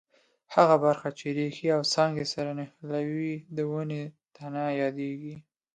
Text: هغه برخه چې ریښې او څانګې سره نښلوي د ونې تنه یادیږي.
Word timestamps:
هغه 0.55 0.75
برخه 0.85 1.09
چې 1.17 1.27
ریښې 1.37 1.67
او 1.77 1.81
څانګې 1.93 2.25
سره 2.33 2.49
نښلوي 2.59 3.35
د 3.55 3.57
ونې 3.71 4.03
تنه 4.35 4.63
یادیږي. 4.81 5.35